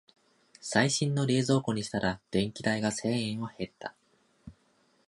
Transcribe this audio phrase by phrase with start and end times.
[0.59, 3.93] 最新の冷蔵庫にしたら電気代が千円は減った